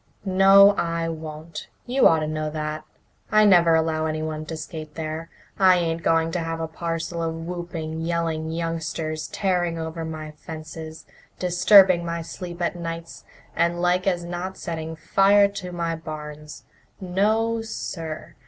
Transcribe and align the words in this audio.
"No, 0.25 0.71
I 0.77 1.09
won't. 1.09 1.67
You 1.85 2.07
ought 2.07 2.21
to 2.21 2.27
know 2.27 2.49
that. 2.49 2.85
I 3.31 3.45
never 3.45 3.75
allow 3.75 4.07
anyone 4.07 4.47
to 4.47 4.57
skate 4.57 4.95
there. 4.95 5.29
I 5.59 5.77
ain't 5.77 6.01
going 6.01 6.31
to 6.31 6.39
have 6.39 6.59
a 6.59 6.67
parcel 6.67 7.21
of 7.21 7.35
whooping, 7.45 8.01
yelling 8.01 8.49
youngsters 8.49 9.27
tearing 9.27 9.77
over 9.77 10.03
my 10.03 10.31
fences, 10.31 11.05
disturbing 11.37 12.03
my 12.03 12.23
sleep 12.23 12.63
at 12.63 12.75
nights, 12.75 13.25
and 13.55 13.79
like 13.79 14.07
as 14.07 14.23
not 14.23 14.57
setting 14.57 14.95
fire 14.95 15.47
to 15.49 15.71
my 15.71 15.95
barns. 15.95 16.63
No, 16.99 17.61
sir! 17.61 18.33